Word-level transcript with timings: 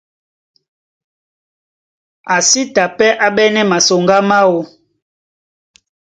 A 2.35 2.37
sí 2.49 2.61
ta 2.73 2.83
pɛ́ 2.97 3.17
á 3.25 3.27
ɓɛ́nɛ́ 3.35 3.67
masoŋgá 3.71 4.17
máō. 4.29 4.59